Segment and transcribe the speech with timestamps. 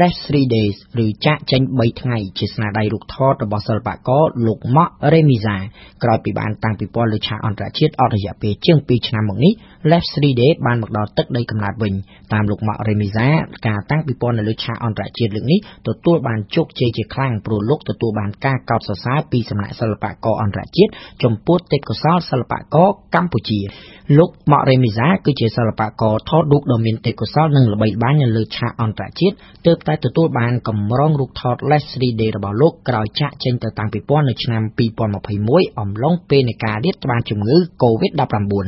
[0.00, 5.56] Less 3 Days ឬចាក់ចេញ3ថ្ងៃជាស្នាដៃរូបថតរបស់សិល្បករលោកម៉ាក់រេមីសា
[6.02, 9.52] ក្រោយពីបានតាំងពិព័រណ៍លើឆាកអន្តរជាតិអស់រយៈពេលជាង2ឆ្នាំមកនេះ
[9.90, 11.94] Less 3 Days បានមកដល់ទឹកដីកំណើតវិញ
[12.32, 13.26] តាមលោកម៉ាក់រេមីសា
[13.66, 15.58] ការតាំងពិព័រណ៍នៅលើឆាកអន្តរជាតិលើកនេះ
[15.88, 20.90] ទទួលបានជោគជ័យជាខ្លាំងព្រោះលោកទទួលបានការកោតសរសើរពីសំណាក់សិល្បករអន្តរជាតិ
[21.22, 23.60] ចំពោះទេពកោសល្យសិល្បករកម្ពុជា
[24.18, 29.34] លោកម៉ាក់រេមីសាគឺជាសិល្បករថតរូបដ៏មានទេពកោសល្យនិងល្បីល្បាញនៅលើឆាកអន្តរជាតិ
[29.66, 34.62] ទើបតែទទួលបានកម្រងរូបថត Less 3D របស់លោកក្រោយចាក់ចេញទៅតាំងពីពន្ធនៅឆ្នាំ
[35.20, 38.66] 2021អំឡុងពេលនៃការរាតត្បាតជំងឺ COVID-19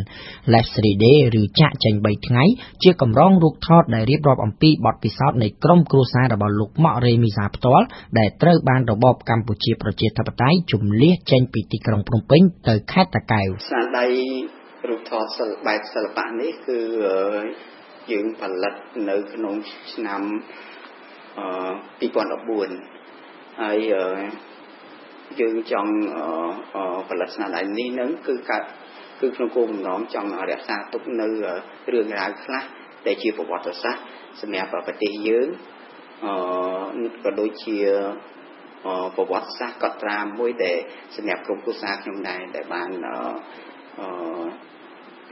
[0.53, 1.05] Less 3D
[1.41, 2.45] ឬចាក់ចេញ3ថ្ងៃ
[2.83, 7.85] ជាកម្រងរូបថតដែលរៀបរាប់អំពីបទពិសោធន៍នៃក្រុមគ្រួសាររបស់លោកម៉ាក់រេមីសាផ្ទាល់
[8.19, 14.07] ដែលត្រូវបានរបបកម្ពុជាប្រជាធិបតេយ្យជំលះចេញពីទីក្រុងភ្នំពេញទៅខេត្តតាកែវស្នាដៃ
[14.89, 16.79] រូបថតសិល្បៈបែបសិល្បៈនេះគឺ
[18.13, 18.75] យើងផលិត
[19.11, 19.55] នៅក្នុង
[19.93, 20.23] ឆ្នាំ
[21.35, 23.79] 2014ហើយ
[25.41, 25.93] យើងចង់
[27.09, 28.65] ផលិតស្នាដៃនេះនឹងគឺកើត
[29.21, 31.27] គឺក្នុងគោលបំណងចង់រក្សាទុកនៅ
[31.93, 32.65] រឿងរ៉ាវខ្លះ
[33.07, 34.03] ដែលជាប្រវត្តិសាស្ត្រ
[34.41, 35.49] សម្រាប់ប្រទេសយើង
[36.25, 37.79] អឺក៏ដូចជា
[39.17, 40.77] ប្រវត្តិសាស្ត្រកត់ត្រាមួយដែល
[41.17, 42.91] សម្រាប់ក្រុមគ្រួសារខ្ញុំដែរដែលបាន
[43.99, 44.45] អឺ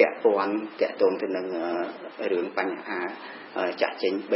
[0.03, 1.47] ពាក់ព័ន្ធតាក់ទងទៅនឹង
[2.33, 2.99] រឿងបញ្ហា
[3.83, 4.33] ចាក់ចេញ3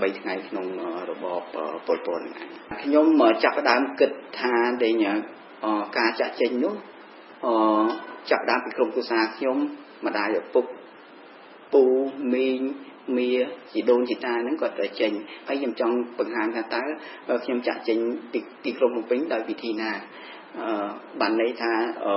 [0.00, 0.66] 3ថ្ងៃក្នុង
[1.10, 2.08] របបពលពត
[2.82, 3.06] ខ្ញុំ
[3.44, 4.94] ចាប់ផ្ដើមគិតថាដែល
[5.98, 6.74] ការចាក់ចេញនោះ
[7.46, 7.48] អ
[8.30, 9.56] ចាប់ដើមពីក្រុមគ្រួសារខ្ញុំ
[10.06, 10.64] ម្ដាយឪពុក
[11.72, 11.84] ពូ
[12.32, 12.60] មីង
[13.16, 13.30] មៀ
[13.72, 15.12] ជីដូនជីតាហ្នឹងគាត់ទៅចេញ
[15.48, 16.82] ហើយខ្ញុំចង់បង្ហាញថាតើ
[17.44, 17.98] ខ្ញុំចាក់ចេញ
[18.32, 19.90] ពីទីក្រុងភ្នំពេញដោយវិធីណា
[20.60, 20.88] អឺ
[21.20, 21.72] បានន័យថា
[22.06, 22.14] អឺ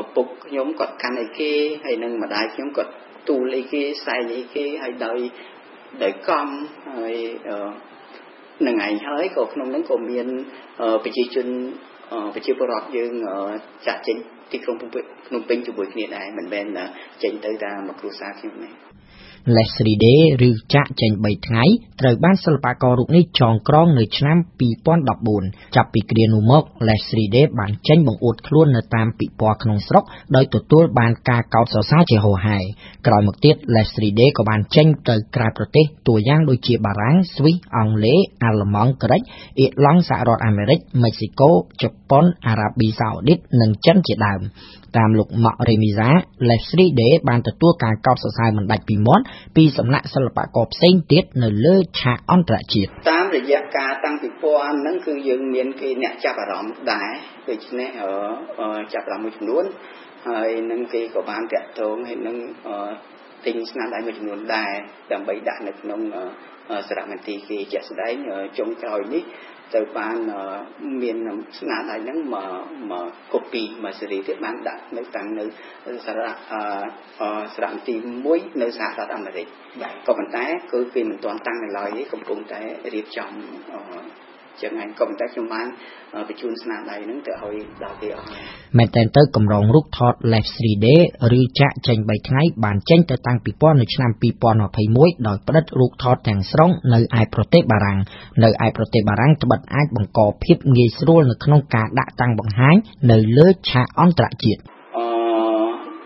[0.00, 1.52] ឪពុកខ្ញុំគាត់កាន់អីគេ
[1.84, 2.92] ហើយនឹងម្ដាយខ្ញុំគាត់
[3.28, 5.18] ទូលអីគេសែងអីគេហើយដោយ
[6.02, 6.48] ដោយកំ
[6.96, 7.14] ហើយ
[8.66, 10.26] នឹងឯងហើយក៏ក្នុងហ្នឹងក៏មាន
[11.04, 11.46] ប្រជាជន
[12.34, 13.12] ប្រជាពលរដ្ឋយើង
[13.86, 14.16] ចាក់ចេញ
[14.52, 16.66] ទីក្រុងភ្នំពេញជាមួយគ្នាដែរមិនមែន
[17.22, 18.91] ចេញទៅតាមគ្រួសារខ្ញុំទេ
[19.56, 21.64] Leslie Day ឬចាក់ចេញ3ថ្ងៃ
[22.00, 24.36] ត្រូវបានសិល្បកររូបនេះចងក្រងនៅឆ្នាំ
[25.06, 30.04] 2014ចាប់ពីគ្រានោះមក Leslie Day បានចេញបង្អួតខ្លួននៅតាមពិព័រណ៍ក្នុងស្រុក
[30.36, 32.58] ដោយទទួលបានការកោតសរសើរជាហូរហែ
[33.06, 39.20] ក្រោយមកទៀត Leslie Day ក៏បានចេញទៅក្រៅប្រទេសតួយ៉ាងដូចជាបារាំងស្វីសអង់គ្លេសអាល្លឺម៉ង់ក្រិច
[39.58, 41.50] អ៊ីឡង់សហរដ្ឋអាមេរិកមិចស៊ីកូ
[41.82, 44.40] ជប៉ុនអារ៉ាប៊ីសាអូឌីតនិងចិនជាដើម
[44.96, 46.08] តាមលោកម៉ាក់រេមីសា
[46.48, 49.24] Leslie Day បានទទួលការកោតសរសើរមិនដាច់ពីមាត់
[49.56, 57.10] ពីសំណាក់សិល្បករផ្សេងទៀតនៅលើឆាកអន្តរជាតិតាមរយៈការតាំងពិព័រណ៍ហ្នឹងគឺយើងមានគេអ្នកចាប់អារម្មណ៍ដែរ
[57.50, 57.88] ដូច្នេះ
[58.94, 59.64] ចាប់អារម្មណ៍មួយចំនួន
[60.28, 62.36] ហើយនឹងគេក៏បានតាក់ទងហើយនឹង
[63.46, 64.72] ទិញស្នាដៃមួយចំនួនដែរ
[65.12, 66.00] ដើម្បីដាក់នៅក្នុង
[66.88, 68.14] សារមន្ទីរគេជាក់ស្ដែង
[68.58, 69.22] ចុងក្រោយនេះ
[69.74, 70.16] ទៅបាន
[71.02, 71.16] មាន
[71.58, 75.44] ស្នាដៃហ្នឹងមកមកកូពីមកសេរីទៀតបានដាក់នៅតាំងនៅ
[76.06, 76.32] សារៈ
[77.54, 77.94] សារៈទី
[78.28, 79.46] 1នៅសហរដ្ឋអាមេរិក
[80.06, 82.60] ក៏ប៉ុន្តែគឺគេមិនទាន់តាំងនៅឡើយទេកំពុងតែ
[82.94, 83.30] រៀបចំ
[84.60, 85.66] ចឹងហើយក៏ប៉ុន្តែខ្ញុំបាន
[86.28, 88.26] បញ្ជូនស្នាដៃហ្នឹងទៅឲ្យដល់គេអស់
[88.78, 90.86] មែនតើទៅកម្រងរូបថត Live 3D
[91.38, 97.98] ឬចាក់ចេញ3ថ្ងៃបានចេញទៅតាំងពីពណ៌នៅឆ្នាំ2021ដោយផ្តិតរូបថតទាំងស្រុងនៅឯប្រទេសបារាំង
[98.44, 102.76] នៅឯប្រទេសបារាំងត្បិតអាចបង្កភាពងាយស្រួលនៅក្នុងការដាក់តាំងបង្ហាញ
[103.10, 104.60] នៅលើឆាកអន្តរជាតិ
[104.96, 105.06] អឺ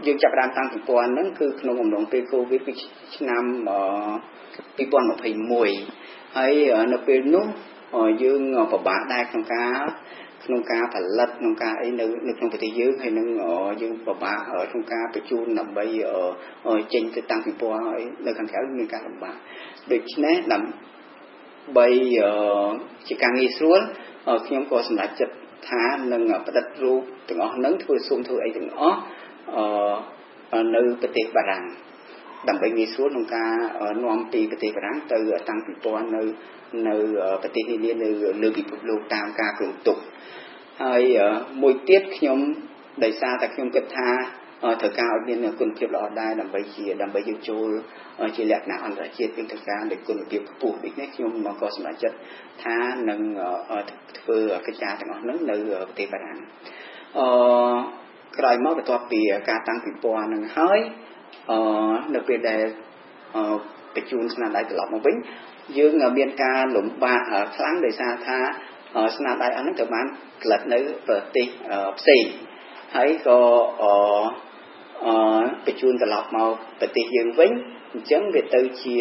[0.07, 2.73] យើងចាប់ផ្ដើមតាំងពីពណ៌ហ្នឹងគឺក្នុងអំឡុងពេល COVID គឺ
[3.17, 3.45] ឆ្នាំ
[4.79, 6.53] 2021ហើយ
[6.93, 7.47] នៅពេលនោះ
[8.23, 8.41] យើង
[8.73, 9.73] ពិបាកដែរក្នុងការ
[10.45, 13.29] ក្នុងការផលិតក្នុងការអីនៅនៅក្នុងប្រទេសយើងហើយនឹង
[13.83, 14.39] យើងពិបាក
[14.71, 15.85] ក្នុងការបញ្ជូនដើម្បី
[16.93, 19.37] ចេញទៅតាំងពិព័រណ៍ហើយនៅខាងក្រៅមានការលំបាក
[19.93, 21.89] ដូច្នេះដើម្បី
[23.09, 23.81] ជាការងាយស្រួល
[24.47, 25.35] ខ្ញុំក៏សម្រេចចិត្ត
[25.71, 28.99] ថានឹងផ្តិតរូបទាំងអស់ហ្នឹងធ្វើស៊ុំធ្វើអីទាំងអស់
[30.75, 31.65] នៅប្រទេសបារាំង
[32.49, 33.53] ដើម្បីងាយស្រួលក្នុងការ
[34.05, 35.19] នាំពីប្រទេសបារាំងទៅ
[35.49, 36.23] តាំងពិព័រណ៍នៅ
[36.89, 36.95] នៅ
[37.43, 38.09] ប្រទេសនានានៅ
[38.43, 39.99] លើពិភពលោកតាមការគ្រោងទុក
[40.83, 41.03] ហើយ
[41.63, 42.39] មួយទៀតខ្ញុំ
[43.05, 44.11] ដោយសារតែខ្ញុំគិតថា
[44.81, 47.69] ត្រូវការឲ្យមានគុណភាពល្អដែរដើម្បីជាដើម្បីយើងចូល
[48.37, 52.17] ជាលក្ខណៈអន្តរជាតិយើងត្រូវការនៃគុណភាពខ្ពស់ដូចនេះខ្ញុំមកក៏សម្រេចចិត្ត
[52.65, 52.79] ថា
[53.09, 53.21] នឹង
[54.19, 56.39] ធ្វើកិច្ចការទាំងអស់ហ្នឹងនៅប្រទេសបារាំង
[57.19, 57.29] អឺ
[58.39, 59.21] ក្រោយមកបន្ទាប់ពី
[59.51, 60.79] ការតាំងពិព័រណ៍ហ្នឹងហើយ
[61.51, 61.59] អឺ
[62.15, 62.63] នៅពេលដែល
[63.95, 65.17] បញ្ជូនស្នាដៃត្រឡប់មកវិញ
[65.79, 67.21] យើងមានការលំបាក
[67.57, 68.39] ខ្លាំងដោយសារថា
[69.17, 70.07] ស្នាដៃអស់ហ្នឹងត្រូវបាន
[70.43, 70.79] ផលិតនៅ
[71.09, 71.47] ប្រទេស
[71.99, 72.25] ផ្សេង
[72.97, 73.39] ហើយក៏
[73.83, 75.15] អឺ
[75.67, 76.51] បញ្ជូនត្រឡប់មក
[76.81, 77.51] ប្រទេសយើងវិញ
[77.93, 78.97] អញ្ចឹងវាទៅជា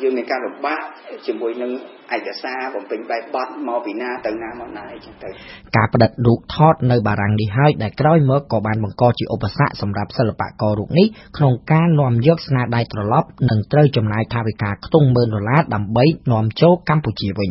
[0.00, 0.80] យើងមានការលំបាក
[1.26, 1.72] ជាមួយនឹង
[2.16, 5.28] ឯកសារបំពេញបែបបត់មកពីណាទៅណាមកណាអីចឹងទៅ
[5.76, 17.50] ការផ្តិតរូបថតនៅបារាំងនេះហើយដែលក្រោយមកក៏បានបង្កជាឧបសគ្គសម្រាប់សិល្បកររូបនេះក្នុងការនាំយកស្នាដៃត្រឡប់និងត្រូវចំណាយថវិកាខ្ទង់ម៉ឺនដុល្លារដើម្បីនាំចូលកម្ពុជាវិញ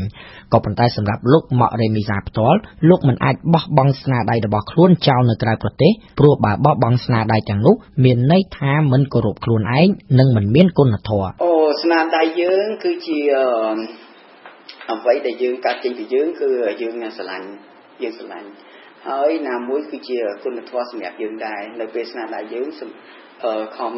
[0.53, 2.59] ក៏ប៉ុន្តែសម្រាប់លោកម៉ាក់រេមីសាផ្ទាល់
[2.89, 9.87] លោកមិនអាចបោះបង់ស្នាដៃរបស់ខ្លួនចោលនៅក្រៅប្រទេសព្រោះបើបោះបង់ស្នាដៃទាំងនោះមានន័យថាមិនគោរពខ្លួនឯង
[10.19, 11.50] និងមិនមានគុណធម៌អូ
[11.81, 13.19] ស្នាដៃយើងគឺជា
[14.91, 16.49] អ្វីដែលយើងកាត់ចេញពីយើងគឺ
[16.81, 17.47] យើងស្រឡាញ់
[18.03, 18.49] យើងស្រឡាញ់
[19.07, 22.67] ហើយណាមួយគឺជាគុណធម៌សម្រាប់យើងដែរនៅពេលស្នាដៃយើង
[23.77, 23.91] ខំ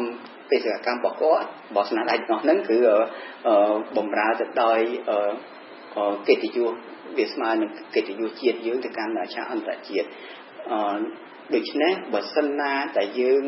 [0.50, 2.78] បេសកកម្មរបស់គាត់របស់ស្នាដៃរបស់ហ្នឹងគឺ
[3.96, 4.78] បំរើទៅដោយ
[6.28, 6.70] កិត្តិយស
[7.18, 10.08] វាស្មើនឹងកិត្តិយសជាតិយើងទៅកាន់ឆាកអន្តរជាតិ
[11.54, 13.44] ដូច្នេះបើសិនណាតែយើង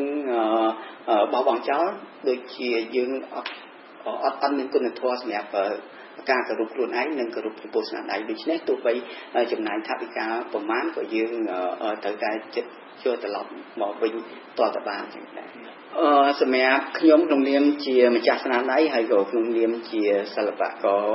[1.33, 1.87] បោះបង់ចោល
[2.29, 3.51] ដូចជាយើងអត់
[4.23, 5.49] អត់អត់មានគុណធម៌សម្រាប់
[6.29, 8.93] ការគោរពខ្លួនឯងនិងគោរពចំពោះស្នាដៃដូច្នេះទោះបី
[9.51, 11.31] ចំណាយថវិកាប្រមាណក៏យើង
[12.03, 12.69] ត្រូវតែចិត្ត
[13.03, 13.49] ចូលត្រឡប់
[13.81, 14.13] មកវិញ
[14.57, 15.49] តទៅបានចឹងដែរ
[15.99, 20.03] អឺសម្រាប់ខ្ញុំក្នុងនាមជាម្ចាស់ស្នាដៃហើយក៏ក្នុងនាមជា
[20.35, 21.05] សិល្បករ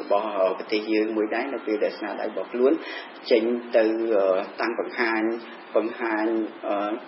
[0.00, 0.28] របស់
[0.58, 2.72] ប្រទេសយើងមួយដែរនៅពេលដែលស្នាដៃរបស់ខ្លួន
[3.30, 3.42] ចេញ
[3.76, 3.84] ទៅ
[4.60, 5.22] តាំងបង្ហាញ
[5.76, 6.26] បង្ហាញ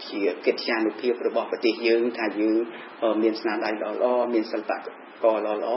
[0.08, 2.56] ជាកិត្តិយសភាពរបស់ប្រទេសយើងថាយើង
[3.22, 4.72] មានស្នាដៃដ៏ល្អមានសិល្ប
[5.24, 5.76] ករល្អល្អ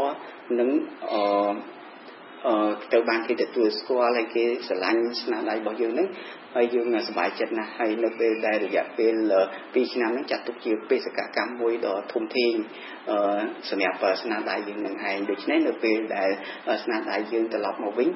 [0.59, 0.69] នឹង
[1.11, 1.21] អឺ
[2.47, 6.07] អឺត្រូវបានគេទទួលស្គាល់ហើយគេស្រឡាញ់ស្នាដៃរបស់យើងហ្នឹង
[6.55, 9.13] ហើយយើងសប្បាយចិត្តណាស់ហើយនៅពេលដែលរយៈពេល
[9.53, 12.53] 2ឆ្នាំហ្នឹងចាត់ទុកជាបេសកកម្មមួយដ៏ធំធេង
[13.09, 16.29] អឺសម្រាប់ស្នាដៃយើងនឹងឯងដូច្នេះនៅពេលដែល
[16.83, 18.09] ស្នាដៃយើងត្រឡប់មកវិញ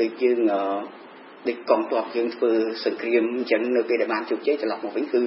[0.00, 0.62] ដូចយើងអឺ
[1.46, 2.50] ដូចកងទ័ពយើងធ្វើ
[2.84, 5.20] សង្គ្រាមអញ្ចឹងនៅពេលដែលបានជោគជ័យត្រឡប់មកវិញគឺ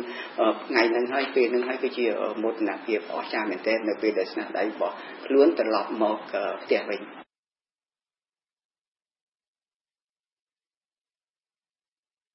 [0.70, 2.06] ថ្ងៃហ្នឹងហើយពេលហ្នឹងហើយគឺជា
[2.44, 4.94] មោទនភាពអស្ចារ្យមែនទែននៅពេលដែលស្នាដៃរបស់
[5.26, 6.18] ខ្លួនត្រឡប់មក
[6.64, 7.02] ផ្ទះវិញ